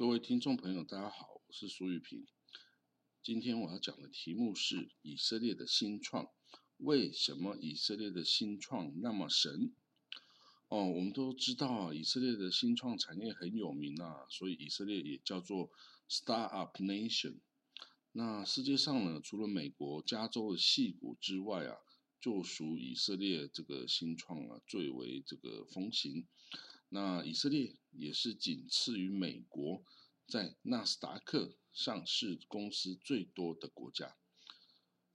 [0.00, 2.26] 各位听众朋友，大家好，我是苏玉平。
[3.22, 6.30] 今天我要讲的题目是以色列的新创。
[6.78, 9.74] 为什么以色列的新创那么神？
[10.68, 15.70] 哦，我们都知道啊，以色列的新创产业很有名啊，所以以色列也叫做
[16.08, 17.40] Star Up Nation。
[18.12, 21.76] 那世界上呢，除了美国加州的戏谷之外啊，
[22.18, 26.26] 就属以色列这个新创啊最为这个风行。
[26.92, 29.82] 那以色列也是仅次于美国，
[30.26, 34.16] 在纳斯达克上市公司最多的国家。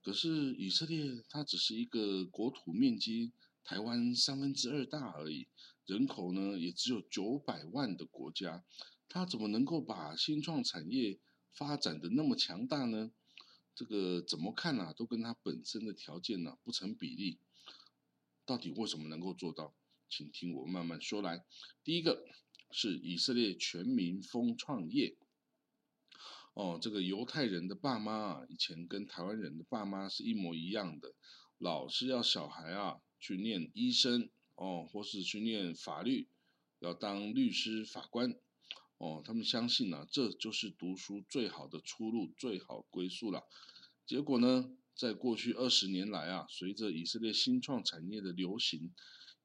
[0.02, 5.48] 可是以色列它只是一个国土面积台湾三分之二大而已，
[5.84, 8.64] 人口呢也只有九百万的国家，
[9.08, 11.18] 它怎么能够把新创产业
[11.52, 13.10] 发展的那么强大呢？
[13.74, 17.38] 这个怎么看啊，都跟它本身的条件呢不成比例。
[18.46, 19.74] 到底为什么能够做到？
[20.08, 21.44] 请听我慢慢说来。
[21.84, 22.24] 第一个
[22.70, 25.16] 是以色列全民疯创业。
[26.54, 31.14] 哦，这个犹太人的爸妈啊，以前跟台湾人的爸妈是一模一样的，
[31.58, 36.28] 老是要小孩啊去念医生哦，或是去念法律，
[36.78, 38.34] 要当律师、法官
[38.96, 39.22] 哦。
[39.22, 43.44] 他们相信呢，这就是读书最好的出路、最好归宿了。
[44.06, 48.94] 结果呢，在过去二十年来啊，随着以色列新创产业的流行。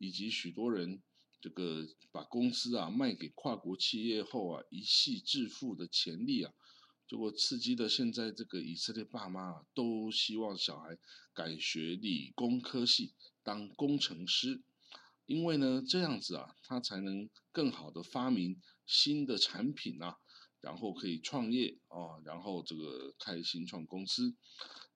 [0.02, 1.00] 以及许多人
[1.40, 6.52] 这个把公司啊卖给跨国企业后啊一系致富的潜力啊，
[7.08, 10.98] 结果刺激的现在这个以色列爸妈都希望小孩
[11.36, 13.14] 改学理工科系
[13.44, 14.64] 当工程师，
[15.28, 20.18] 因为呢这样子啊他才能更好的发明新的产品啊，
[20.62, 24.36] 然后可以创业啊，然后这个开新创公司。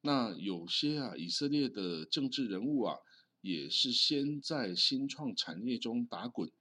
[0.02, 2.98] 那有些啊以色列的政治人物啊。
[3.46, 6.52] 也是先在新创产业中打滚，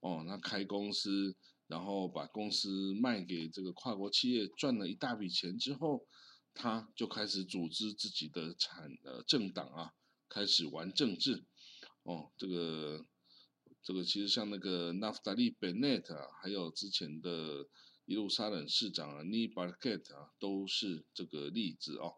[0.00, 6.06] 哦，那开公司，然后把公司卖给这个跨国企业，赚了一大笔钱之后，
[6.54, 9.92] 他就开始组织自己的产呃政党啊，
[10.30, 11.44] 开始玩政治，
[12.04, 13.04] 哦，这个
[13.82, 17.68] 这个其实像那个纳夫达利·贝内特啊，还有之前的
[18.06, 22.14] 耶路撒冷市长啊尼巴克特啊，都是这个例子哦。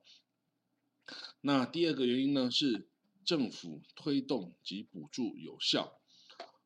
[1.41, 2.89] 那第二个原因呢是。
[3.25, 6.00] 政府推动及补助有效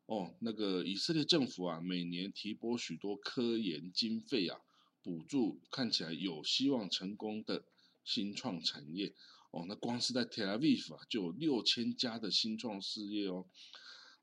[0.05, 4.59] 哦，那个以色列政府啊，每年提拨许多科研经费啊，
[5.03, 7.65] 补助看起来有希望成功的
[8.05, 9.13] 新创产业
[9.51, 9.65] 哦。
[9.67, 13.45] 那光是在 Tel Aviv 啊，就有六千家的新创事业哦。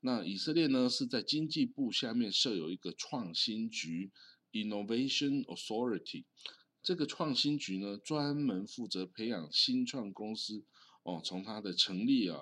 [0.01, 4.11] 那以色列呢，是在经济部下面设有一个创新局
[4.51, 6.25] （Innovation Authority），
[6.81, 10.65] 这个创新局呢，专门负责培养新创公司。
[11.05, 12.41] 哦，从它的成立啊，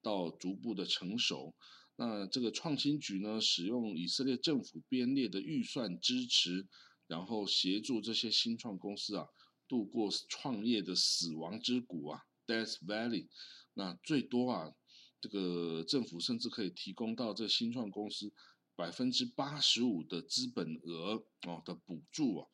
[0.00, 1.52] 到逐步的成熟，
[1.96, 6.68] 那这个创新局呢，使用以色列政府编列的预算支持，
[7.08, 9.26] 然后协助这些新创公司啊，
[9.66, 13.26] 度过创业的死亡之谷啊，Death Valley。
[13.74, 14.72] 那最多啊，
[15.20, 18.32] 这个政府甚至可以提供到这新创公司
[18.76, 22.48] 百分之八十五的资本额哦的补助啊。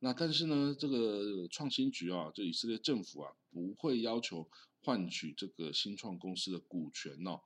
[0.00, 4.46] 那但是呢，这个创新局啊，这以色列政府啊，不会要求。
[4.86, 7.40] 换取这个新创公司的股权哦，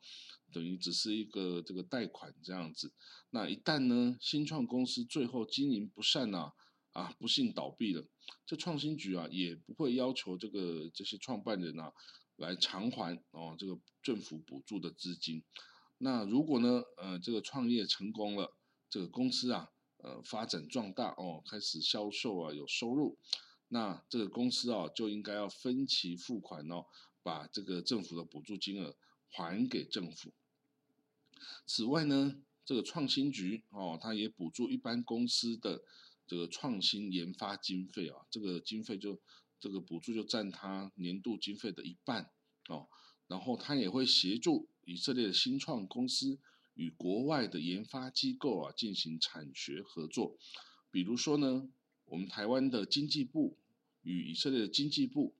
[0.52, 2.92] 等于只是一个这个贷款这样子。
[3.30, 6.52] 那一旦呢，新创公司最后经营不善呐，
[6.92, 8.04] 啊，不幸倒闭了，
[8.44, 11.94] 这创新局啊也不会要求这个这些创办人啊
[12.36, 15.42] 来偿还哦这个政府补助的资金。
[15.96, 18.54] 那如果呢，呃，这个创业成功了，
[18.90, 23.16] 这个公司啊，呃，发展壮大哦，开始销售啊，有收入，
[23.68, 26.84] 那这个公司啊就应该要分期付款哦。
[27.22, 28.96] 把这个政府的补助金额
[29.28, 30.32] 还给政府。
[31.66, 35.82] 此外呢，这个创新局哦，它也补助一般公司的
[36.26, 39.20] 这个创新研发经费啊，这个经费就
[39.58, 42.30] 这个补助就占它年度经费的一半
[42.68, 42.88] 哦。
[43.26, 46.38] 然后它也会协助以色列的新创公司
[46.74, 50.36] 与国外的研发机构啊进行产学合作。
[50.90, 51.68] 比如说呢，
[52.06, 53.56] 我们台湾的经济部
[54.02, 55.34] 与以色列的经济部。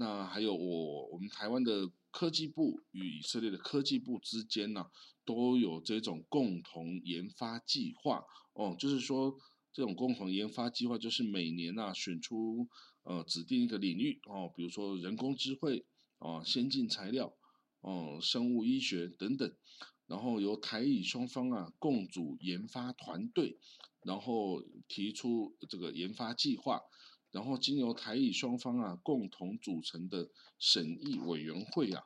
[0.00, 4.86] 那还有我我们台湾的科技部与以色列的科技部之间呢，
[5.26, 8.24] 都有这种共同研发计划
[8.54, 8.74] 哦。
[8.78, 9.36] 就是说，
[9.74, 12.66] 这种共同研发计划就是每年啊选出
[13.02, 15.84] 呃指定一个领域哦，比如说人工智慧
[16.18, 17.36] 哦、先进材料
[17.82, 19.54] 哦、生物医学等等，
[20.06, 23.58] 然后由台以双方啊共组研发团队，
[24.02, 26.80] 然后提出这个研发计划。
[27.30, 30.28] 然后经由台以双方啊共同组成的
[30.58, 32.02] 审议委员会啊，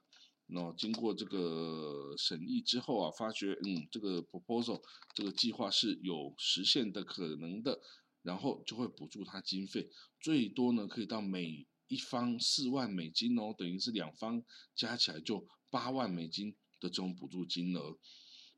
[0.46, 4.82] 那经过这个审议之后啊，发觉嗯这个 proposal
[5.14, 7.80] 这个计划是有实现的可能的，
[8.22, 9.88] 然后就会补助他经费，
[10.20, 14.42] 最多呢可以到每一方四万美金哦，等于是两方
[14.74, 17.98] 加起来就八万美金的这种补助金额。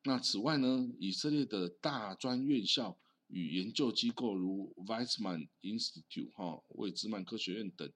[0.05, 7.93] 那此外呢，以色列的大专院校与研究机构如 Weizmann Institute 哈，魏兹曼科学院等，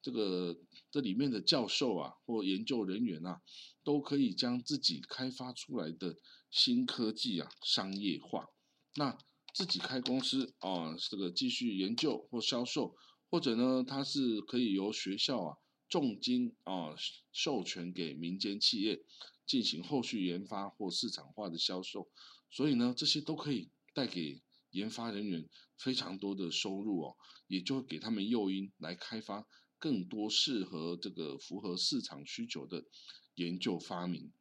[0.00, 0.58] 这个
[0.90, 3.40] 这里面的教授啊或研究人员啊，
[3.84, 6.16] 都可以将自己开发出来的
[6.50, 8.48] 新科技啊商业化。
[8.96, 9.16] 那
[9.54, 12.96] 自己开公司啊，这个继续研究或销售，
[13.30, 15.56] 或者呢，它是可以由学校啊
[15.88, 16.94] 重金啊
[17.30, 19.04] 授权给民间企业
[19.46, 22.10] 进行后续研发或市场化的销售，
[22.50, 24.40] 所以呢，这些都可以带给
[24.72, 25.48] 研发人员
[25.78, 27.16] 非常多的收入哦，
[27.46, 29.46] 也就会给他们诱因来开发
[29.78, 32.84] 更多适合这个符合市场需求的
[33.36, 34.32] 研究发明。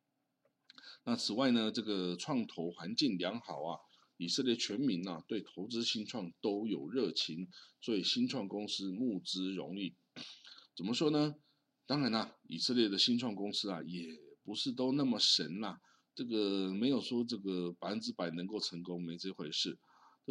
[1.05, 3.79] 那此外呢，这个创投环境良好啊。
[4.17, 7.49] 以色列全民呐，对投资新创都有热情，
[7.81, 9.95] 所以新创公司募资容易。
[10.77, 11.33] 怎么说呢？
[11.87, 15.81] 当然啦，以色列的新创公司啊，也不是都那么神啦。
[16.13, 19.79] 这个没有说这个百分之百能够成功，没这回事。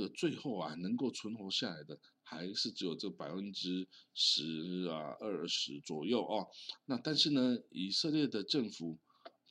[0.08, 6.48] 最后啊，能够存活下来的，还是只有这百分之十啊、二十左右哦。
[6.86, 8.98] 那但是呢，以色列的政府。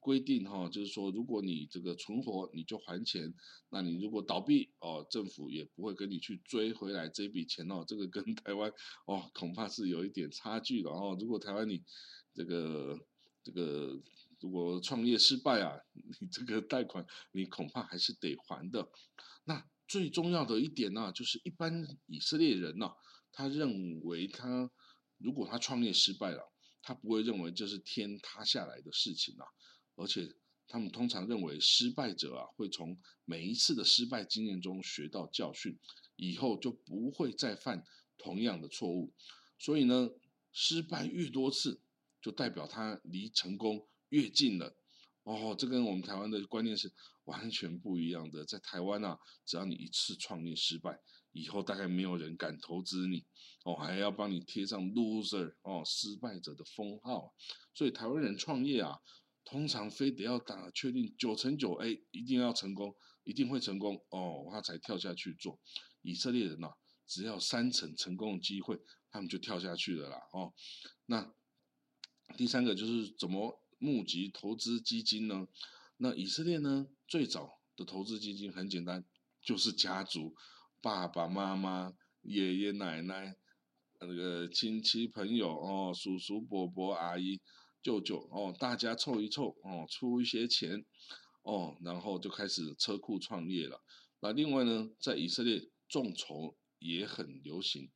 [0.01, 3.33] 规定哈，就是说，如果你这个存活，你就还钱；
[3.69, 7.83] 那你如果倒闭哦，政府也不会跟你去追回来这笔钱哦。
[7.85, 8.71] 这个跟 台湾
[9.05, 11.17] 哦，恐怕是有一点差距的哦。
[11.19, 11.83] 如果台湾你
[12.33, 12.97] 这个
[13.43, 14.01] 这个
[14.39, 18.89] 如果创业失败啊，你这个贷款你恐怕还是得还的。
[19.43, 22.87] 那最重要的一点呢，就是一般以色列人呢，
[23.31, 24.69] 他认为他
[25.17, 26.53] 如果他创业失败了，
[26.83, 29.45] 他不会认为这是天塌下来的事情啊。
[29.95, 30.31] 而且
[30.67, 32.95] 他们通常认为失败者啊会从
[33.25, 35.75] 每一次的失败经验中学到教训，
[36.15, 37.83] 以后就不会再犯
[38.17, 39.11] 同样的错误。
[39.57, 40.07] 所以呢，
[40.53, 41.81] 失败越多次，
[42.21, 44.75] 就代表他离成功越近了。
[45.29, 46.91] 哦，这跟我们台湾的观念是
[47.25, 48.43] 完全不一样的。
[48.45, 50.99] 在台湾啊，只要你一次创业失败，
[51.31, 53.25] 以后大概没有人敢投资你，
[53.63, 57.33] 哦，还要帮你贴上 loser 哦失败者的封号。
[57.73, 58.97] 所以台湾人创业啊。
[59.45, 65.59] 通常非得要打确定九成九，哎，一定要成功，一定会成功哦，他才跳下去做。
[66.03, 66.67] 以色列人呐，
[67.07, 68.79] 只要三成成功的机会，
[69.09, 70.17] 他们就跳下去了啦。
[70.33, 70.53] 哦，
[71.07, 71.33] 那
[72.37, 75.47] 第三个就是怎么募集投资基金呢？
[75.97, 79.03] 那以色列呢，最早的投资基金很简单，
[79.41, 80.35] 就是家族，
[80.79, 83.35] 爸爸妈妈、爷爷奶奶、
[83.99, 87.41] 那个亲戚朋友哦，叔叔伯伯、阿姨。
[87.81, 90.85] 舅舅哦，大家凑一凑哦，出一些钱
[91.43, 93.81] 哦，然后就开始车库创业了。
[94.19, 97.89] 那另外呢，在以色列众筹也很流行。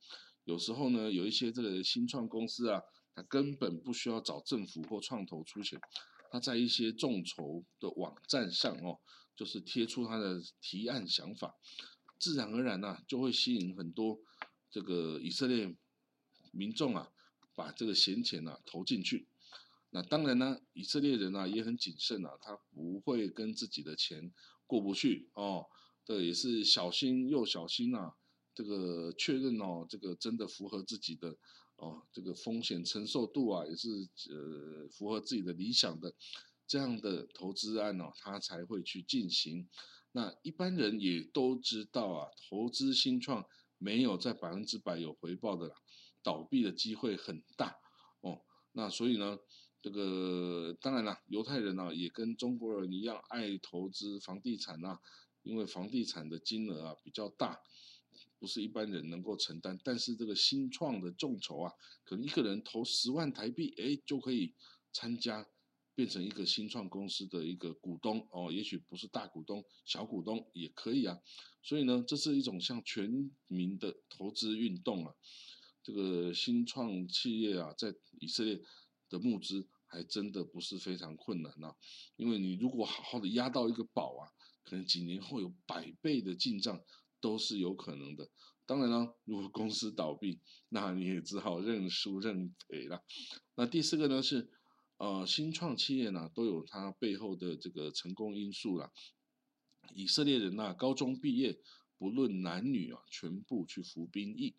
[0.46, 2.82] 有时候呢，有一些这个新创公司啊，
[3.16, 5.80] 他根本不需要找政府或创投出钱，
[6.32, 9.00] 他在一些众筹的网站上哦，
[9.36, 11.56] 就是贴出他的提案想法，
[12.20, 14.20] 自然而然呐，就会吸引很多
[14.72, 15.76] 这个以色列
[16.52, 17.12] 民众啊，
[17.56, 19.28] 把这个闲钱呐投进去。
[19.92, 24.34] 那当然呢，以色列人啊也很谨慎啊，他不会跟自己的钱
[24.66, 25.68] 过不去哦。
[26.04, 28.16] 这也是小心又小心啊，
[28.56, 31.38] 这个确认哦，这个真的符合自己的
[31.76, 33.90] 哦，这个风险承受度啊，也是
[34.30, 36.14] 呃符合自己的理想的
[36.68, 39.68] 这样的投资案哦，他才会去进行。
[40.12, 43.46] 那一般人也都知道啊，投资新创
[43.78, 45.76] 没有在百分之百有回报的啦，
[46.22, 47.76] 倒闭的机会很大
[48.22, 48.42] 哦。
[48.72, 49.38] 那所以呢？
[49.84, 54.98] 这个当然了，犹太人呢也跟中国人一样爱投资房地产呐，
[55.42, 57.60] 因为房地产的金额啊比较大，
[58.44, 59.80] 不是一般人能够承担。
[59.86, 61.72] 但是这个新创的众筹啊，
[62.04, 64.54] 可能一个人投十万台币，哎就可以
[64.92, 65.48] 参加，
[65.96, 68.52] 变成一个新创公司的一个股东哦。
[68.52, 71.18] 也许不是大股东，小股东也可以啊。
[71.62, 75.16] 所以呢，这是一种像全民的投资运动啊。
[75.82, 78.62] 这个新创企业啊，在以色列
[79.08, 79.66] 的募资。
[79.86, 81.72] 还真的不是非常困难呐，
[82.16, 84.26] 因为你如果好好的押到一个宝啊，
[84.64, 86.82] 可能几年后有百倍的进账
[87.24, 88.30] 都是有可能的。
[88.66, 93.02] 当然了，如果公司倒闭，那你也只好认输认赔了。
[93.56, 94.50] 那第四个呢是，
[94.98, 98.92] 呃，新创企业呢都有它背后的这个成功因素啦。
[99.96, 101.58] 以色列人呐，高中毕业
[101.98, 104.56] 不论男女啊，全部去服兵役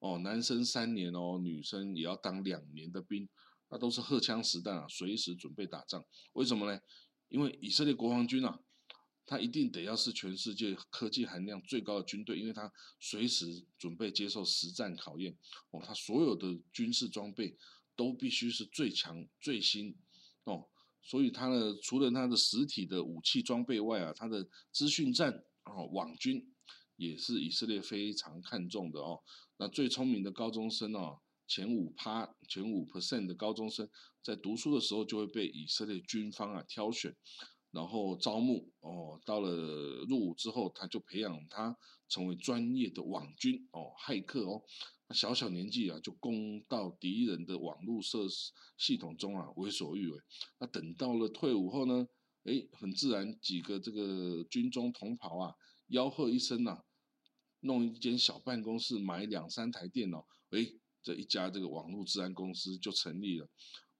[0.00, 3.28] 哦，男生三年哦，女生也要当两年的兵。
[3.70, 6.04] 那都是荷枪实弹啊，随时准备打仗。
[6.32, 6.80] 为什么呢？
[7.28, 8.58] 因为以色列国防军啊，
[9.28, 15.36] 他一定得要是全世界科技含量最高的军队，因为他随时准备接受实战考验。
[15.70, 17.54] 哦，他所有的军事装备
[17.94, 19.94] 都必须是最强最新。
[20.44, 20.66] 哦，
[21.02, 26.50] 所以他呢，除了他的实体的武器装备外啊，他的资讯战哦，网军
[26.96, 29.22] 也是以色列非常看重的哦。
[29.58, 33.86] 那最聪明的高中生哦，前五趴前五 percent 的高中生
[34.22, 37.14] 在读书的时候就会被以色列军方啊挑选。
[37.70, 39.50] 然后招募哦，到了
[40.08, 41.76] 入伍之后，他就培养他
[42.08, 44.62] 成为专业的网军哦，骇客哦。
[45.06, 50.18] 那小小年纪啊，就攻到敌人的网络设施系统中啊，为所欲为。
[50.58, 52.06] 那等到了退伍后呢，
[52.44, 55.54] 哎，很自然几个这个军中同袍啊，
[55.88, 56.82] 吆喝一声呐，
[57.60, 60.66] 弄一间小办公室，买两三台电脑，哎，
[61.02, 63.48] 这一家这个网络治安公司就成立了。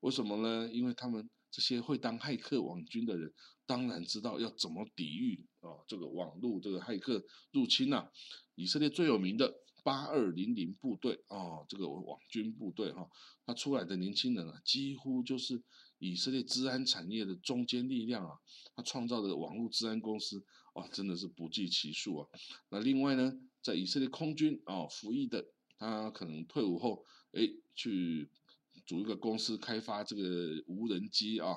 [0.01, 0.71] 为什么呢？
[0.73, 3.33] 因为他们这些会当骇客网军的人。
[3.67, 8.09] 当然知道要怎么抵御啊，这个网络这个骇客入侵呐。
[8.55, 13.07] 以色列最有名的八二零零部队哦，这个网军部队哈，
[13.45, 15.63] 他出来的年轻人啊，几乎就是
[15.99, 18.39] 以色列治安产业的中坚力量啊。
[18.75, 22.29] 他创造的网络治安公司啊，真的是不计其数啊。
[22.71, 25.45] 那另外呢，在以色列空军啊服役的，
[25.79, 27.43] 他可能退伍后哎
[27.75, 28.31] 去
[28.89, 31.55] 组一个公司开发这个无人机啊。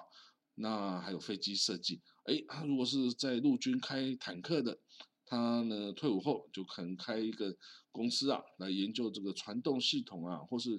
[0.55, 4.77] 那还有飞机设计，哎，他如果是在陆军开坦克的，
[5.25, 7.55] 他呢退伍后就可能开一个
[7.89, 10.69] 公司啊，来研究这个传动系统啊，或是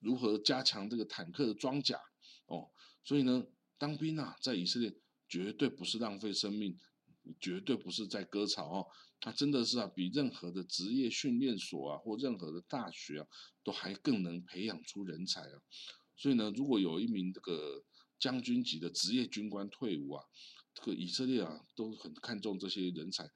[0.00, 1.96] 如何加强这个坦克的装甲
[2.46, 2.68] 哦。
[3.04, 3.46] 所以呢，
[3.78, 4.92] 当兵啊，在以色列
[5.28, 6.76] 绝对不是浪费生命，
[7.40, 8.86] 绝对不是在割草哦，
[9.20, 13.26] 他真的是啊，比任何的职业训练所啊，或任何的大学啊，
[13.62, 15.62] 都还更能培养出人才啊。
[16.20, 17.82] 所以呢，如果有一名这个。
[18.20, 20.22] 将军级的职业军官退伍啊，
[20.74, 23.26] 这个以色列啊都很看重这些人才，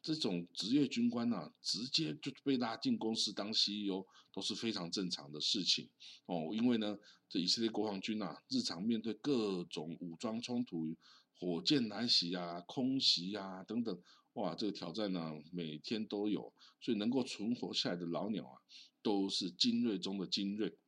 [0.00, 5.90] 这种职业军官呐，直接就被拉进公司当 CEO 都是非常正常的事情
[6.24, 6.48] 哦。
[6.54, 6.96] 因为呢，
[7.28, 10.96] 这以色列国防军呐，日常面对各种武装冲突、
[11.38, 18.56] 火箭来袭啊、空袭啊等等，哇，这个挑战呢每天都有，所以能够存活下来的老鸟啊，
[19.02, 20.78] 都是精锐中的精锐。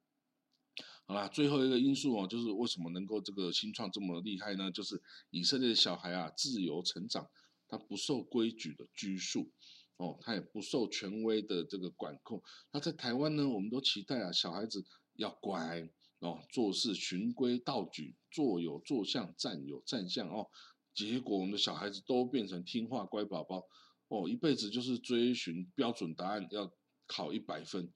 [1.04, 4.71] 好啦，最后一个因素哦，就是为什么能够这个新创这么厉害呢？
[4.71, 7.28] 就是以色列的小孩啊，自由成长，
[7.68, 9.50] 他不受规矩的拘束，
[9.97, 12.42] 哦，他也不受权威的这个管控。
[12.71, 15.87] 那在台湾呢，我们都期待啊，小孩子要乖
[16.21, 20.47] 哦，做事循规蹈矩，坐有坐相，站有站相哦。
[20.94, 23.66] 结果我们的小孩子都变成听话乖宝宝
[24.09, 26.73] 哦，一辈子就是追寻标准答案，要
[27.06, 27.92] 考一百分。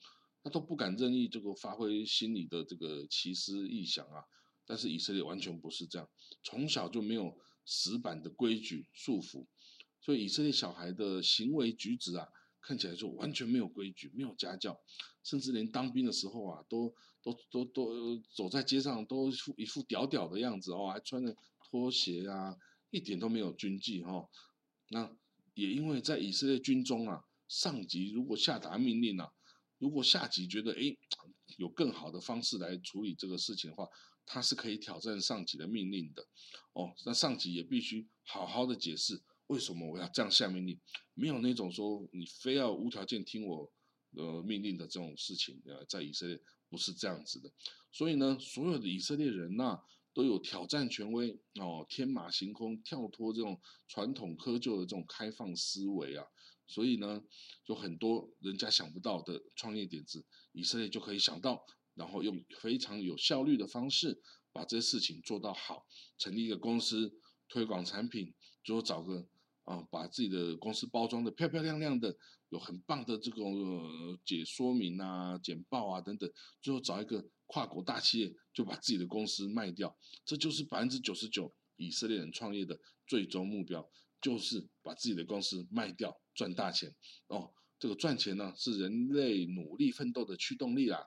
[0.47, 4.23] 他都不敢任意这个发挥心里的这个奇思异想啊，
[4.65, 6.09] 但是以色列完全不是这样，
[6.45, 9.45] 从小就没有死板的规矩束缚，
[10.00, 12.29] 所以以色列小孩的行为举止啊，
[12.61, 14.81] 看起来就完全没有规矩，没有家教，
[15.25, 21.35] 甚至连当兵的时候啊，都都都都走在街上都一副一副屌屌的样子哦，还穿着
[21.69, 22.57] 拖鞋啊，
[22.91, 24.29] 一点都没有军纪哈。
[24.91, 25.12] 那
[25.55, 29.33] 也因为在以色列军中啊，上级如果下达命令啊。
[29.78, 30.97] 如果下级觉得哎
[31.56, 33.88] 有更好的方式来处理这个事情的话，
[34.25, 36.26] 他是可以挑战上级的命令的，
[36.73, 40.80] 哦，那上级也必须好好的解释为什么我要这样下命令，
[41.14, 43.71] 没有那种说你非要无条件听我
[44.16, 47.52] 呃命令的这种事情，呃，在以色列不是这样子的，
[47.92, 49.80] 所以呢，所有的以色列人呐
[50.12, 56.26] 都有挑战权威哦，天马行空，跳脱这种传统窠臼的这种开放思维啊。
[56.66, 57.23] 所以呢，
[57.66, 64.20] 有很多人家想不到的创业点子，以色列就可以想到，然后用非常有效率的方式
[64.52, 65.87] 把这些事情做到好。
[66.18, 67.18] 成立一个公司，
[67.49, 69.26] 推广产品，最后找个
[69.64, 72.16] 啊，把自己的公司包装的漂漂亮亮的，
[72.49, 76.30] 有很棒的这种解说明啊、简报啊等等，
[76.61, 79.96] 最后找一个跨国大企业，就把自己的公司卖掉。
[80.25, 83.88] 这就是百分之九十九以色列人创业的最终目标。
[84.20, 86.94] 就是把自己的公司卖掉赚大钱
[87.28, 91.06] 哦，这个赚钱呢是人类努力奋斗的驱动力啦。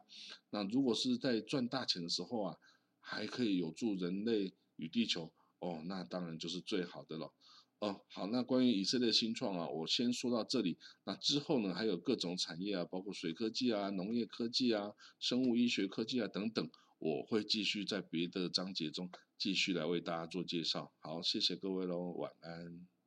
[0.51, 2.55] 那如果是在赚大钱的时候啊，
[2.99, 7.33] 还可以有助人类与地球哦，那当然就是最好的了。
[7.79, 10.77] 哦，好，那关于以色列新创啊，我先说到这里。
[11.05, 20.91] 那之后呢，还有各种产业啊，包括水科技啊、农业科技啊、生物医学科技啊等等，我会继续在别的章节中继续来为大家做介绍。
[20.99, 22.98] 好，谢谢各位喽，晚安。